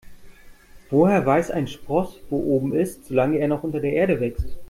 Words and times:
Woher 0.89 1.23
weiß 1.27 1.51
ein 1.51 1.67
Spross, 1.67 2.17
wo 2.31 2.37
oben 2.39 2.73
ist, 2.73 3.05
solange 3.05 3.37
er 3.37 3.47
noch 3.47 3.61
unter 3.61 3.79
der 3.79 3.93
Erde 3.93 4.19
wächst? 4.19 4.57